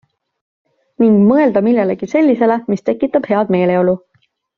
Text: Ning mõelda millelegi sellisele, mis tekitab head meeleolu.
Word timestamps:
Ning 1.03 1.19
mõelda 1.33 1.61
millelegi 1.67 2.09
sellisele, 2.15 2.57
mis 2.73 2.85
tekitab 2.89 3.29
head 3.33 3.53
meeleolu. 3.59 3.95